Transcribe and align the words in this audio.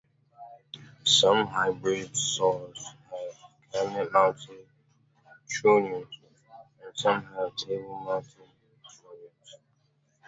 Some 1.03 1.45
hybrid 1.45 2.17
saws 2.17 2.87
have 3.11 3.51
cabinet-mounted 3.71 4.65
trunnions 5.47 6.07
and 6.83 6.97
some 6.97 7.21
have 7.23 7.55
table-mounted 7.55 8.29
trunnions. 8.31 9.55